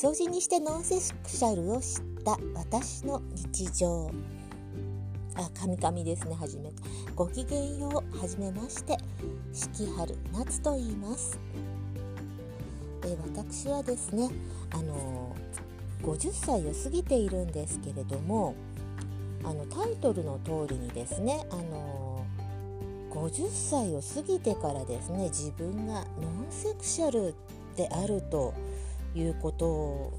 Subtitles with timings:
[0.00, 4.08] そじにしてノンセクシャルを知った私の日常。
[5.34, 6.70] あカミカミですね初め
[7.16, 8.96] ごきげんようはじめまして
[9.52, 11.36] 四季春夏と言います。
[13.06, 14.30] え私はですね
[14.70, 15.34] あの
[16.04, 18.54] 50歳を過ぎているんですけれども
[19.42, 22.24] あのタイトルの通りにですねあの
[23.10, 27.34] 50歳を過ぎてからですね自分がノンセクシャル
[27.74, 28.54] であると
[29.18, 30.12] いうこと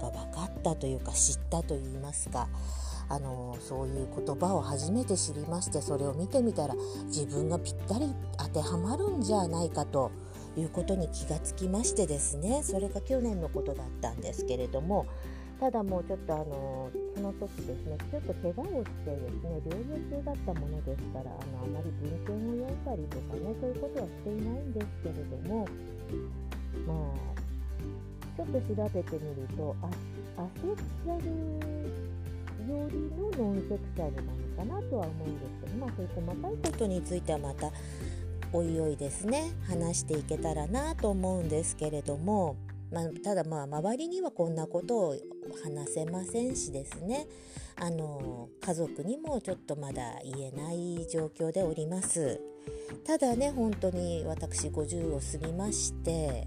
[0.00, 2.48] が分かったというか知ったといいますか
[3.08, 6.74] あのそういう言葉を初めて知りましてそれを見てみたら
[7.06, 10.10] 自分がぴったり当てはまるんじゃないかと
[10.56, 15.06] いうことに気がつきましてですねそれが去年のことだったんですけれども
[15.60, 25.68] ただもうちょっとあのその時ですねちょっと怪我をしてですね療養中だったものですからあのあまり文献を読んだりとかねそういうことはしていないんですけれども
[26.86, 26.94] ま
[27.28, 27.31] あ
[28.36, 29.88] ちょっと調べてみるとア
[30.60, 31.26] セクシャル
[32.72, 37.70] よりのノンセクシャルなのかなとは思うんですけどまあそういう細かいことについてはまた
[38.52, 39.52] おいおいですね。
[39.66, 42.56] 話していけたらなと思うんですけれども、
[42.90, 45.16] まあ、ただまあ周りにはこんなことを
[45.64, 47.26] 話せませんしですね。
[47.76, 52.40] あの家族にもちょっとまだ言えない状況でおります。
[53.06, 56.46] ただね本当に私50を過ぎまして、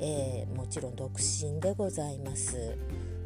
[0.00, 2.76] えー、もちろん独身でございます。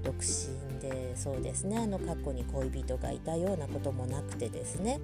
[0.02, 1.78] 独身でそうですね。
[1.78, 5.00] あの過去に恋人がいたようなこともなくてですね。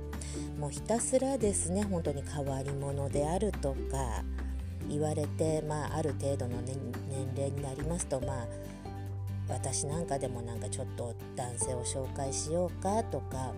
[0.58, 4.22] もうひたすらですね本当に変わり者であるとか
[4.88, 6.74] 言われて、まあ、ある程度の、ね、
[7.08, 8.46] 年齢になりますとまあ
[9.48, 13.52] 私なんかでもなんかちょっと男性を紹介しようかとか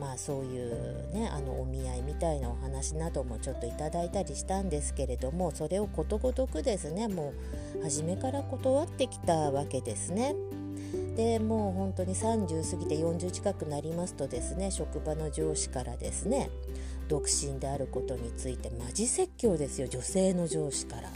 [0.00, 7.34] まあそういうねあのお見合いみたいなお話などもちょっといただいたりしたんですけれどもそれをことごとくですねも
[7.78, 10.34] う初めから断ってきたわけですね。
[11.16, 16.50] でもう本当に30過ぎて40近くなりますとですね職場の上司からですね
[17.08, 21.10] 独身であることについてマジ説教ですよ女性の上司から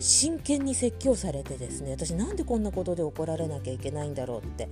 [0.00, 4.68] 真剣に説教されてですね私なんでこんなことで怒られなきゃいけないんだろうって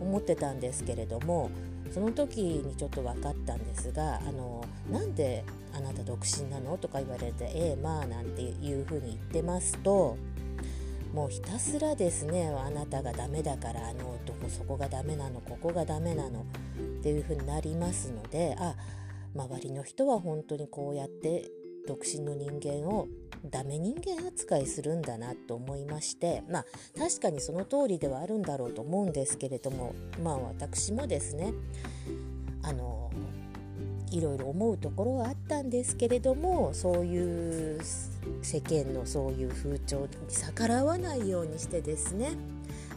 [0.00, 1.50] 思ってたんですけれども
[1.94, 10.16] その時にちょっと分かったんですがあのなんであなた独身なのとか言われてええまあなんていうふうに言ってますと
[11.12, 16.44] もうひたすらですねあなたがダメだからあの男そこがダメなのここがダメなのっ
[17.04, 18.74] ていうふうになりますのであ
[19.36, 21.48] 周りの人は本当にこうやって
[21.86, 23.08] 独身の人間を
[23.50, 26.64] ダメ人間扱いするんだなと思いましてまあ
[26.98, 31.52] 確かにその通りではあるんだろうと思うんですけれどもまあ私もですね
[32.62, 33.10] あの
[34.10, 37.80] いろいろ思うところはあったんですけれどもそういう
[38.42, 42.36] 世間のそういう風潮に逆らわないようにしてですね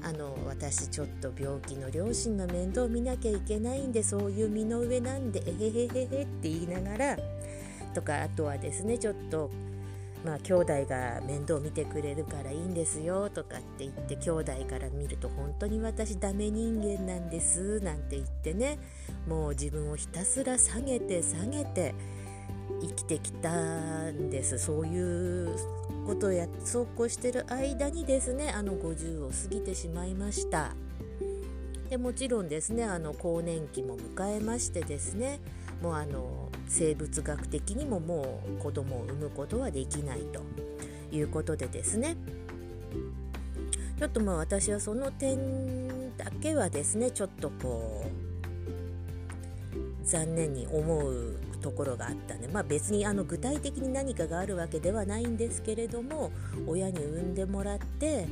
[0.03, 7.17] あの私ちょっと病気の両親の面倒を見なきゃいけないんでそういう身の上なんでえへへへへって言いながら
[7.97, 9.49] とかあとはですねちょっと
[10.23, 18.77] まあ兄弟が面倒見てくれるからいいんですよとかって言って兄弟から見ると本当に私ダメ人間なんですなんて言ってね
[19.27, 21.95] もう自分をひたすら下げて下げて
[22.81, 24.59] 生きてきたんです。
[24.59, 25.55] そういう
[26.05, 30.75] ことをやそうこうしてる間にですねあの50を過ぎてしまいました。
[31.89, 35.39] でもちろんですねあの更年期も迎えましてですね
[35.81, 40.41] もうあの生物学的にももう子供を産むことはできないと
[41.11, 42.15] いうことでですね。
[43.97, 56.31] ちょっとまあ私はその点だけはですねちょっとこう残念に思うところがあったんで、まあ、別にあの具体的に何かがあるわけではないんですけれども
[56.67, 58.27] 親に産んでもらって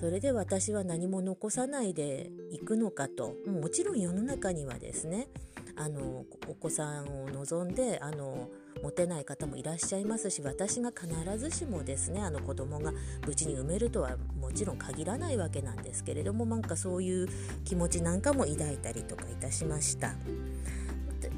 [0.00, 3.34] それで私は何も残さないでいくのかと。
[3.46, 5.28] もちろん世の中にはですね
[5.76, 8.48] あのお子さんを望んであの
[8.82, 12.92] 持てない方もいらっしゃいますし私が必ずしもですねあの子供が
[13.26, 17.28] 無事に産めるとはもちろん限らないわけなんですけれどもなんかそういう
[17.64, 20.14] 気持ちなんかも抱いたりとかいたしました。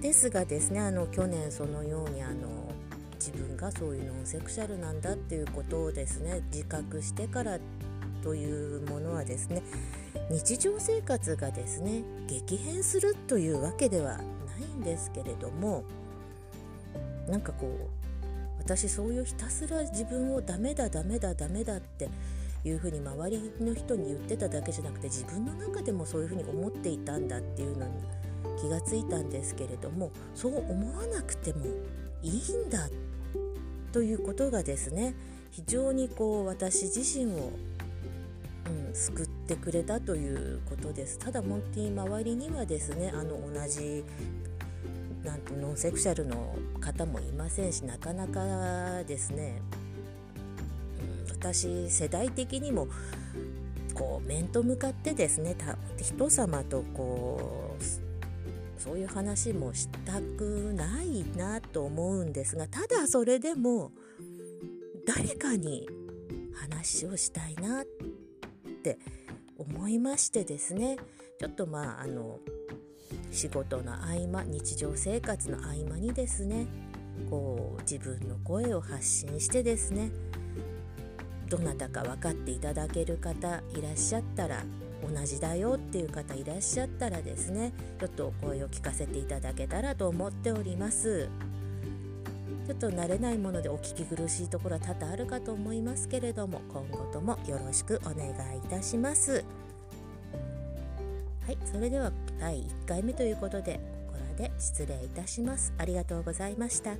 [0.00, 2.72] ですがですねあの去年そのようにあの
[3.14, 7.58] 自分がそういうノンセクシャルなんだっていうことをですね自覚してから
[8.26, 9.62] というものはですね
[10.30, 14.22] 日常生活がですね激変するというわけではな
[14.58, 15.84] いんですけれども
[17.28, 22.08] なんかこう私そういうひたすら自分をダメだダメだダメだって
[22.64, 27.92] いうふうに周りの人に言ってただけじゃなくて自分の中でもそういうふうに思っていたんだっていうのに
[28.60, 31.64] 気がついたんですけれどもそう思わなくても
[32.22, 32.88] いいんだ
[33.92, 35.14] ということがですね
[35.52, 37.50] 非常にこう私自身を、
[38.96, 41.18] 救ってくれたということです。
[41.18, 44.02] ただモンティ周りにはですねあの同じ
[45.22, 49.60] なんノンセクシャルの方もいませんしなかなかですね、
[51.26, 52.88] うん、私世代的にも
[53.92, 55.56] こう面と向かってですね
[56.00, 63.90] 人様とこうそういう話もしたくないなと思うんですがただそれでも
[65.06, 65.88] 誰かに
[66.54, 68.15] 話をしたいなって
[68.92, 68.98] って
[69.58, 70.96] 思いましてですね。
[71.40, 72.38] ちょっとまああの
[73.32, 76.66] 仕事の合間日常生活の合間にですね
[77.28, 80.10] こう自分の声を発信してですね
[81.48, 84.64] どなたか分かっていただける方いらっしゃったら
[85.02, 91.28] 同じだよっていう方いらっしゃったらですねちょっとお声を聞かせていただけたらと思っております。
[92.66, 99.44] ちょっと慣れないものでお聞き苦しいところは多々あるかと思いますけれども今後ともよろしくお願いいたします。
[101.46, 102.10] はいそれでは
[102.40, 103.78] 第1回目ということで
[104.08, 105.72] ここらで失礼いたします。
[105.78, 106.96] ありがとうございました。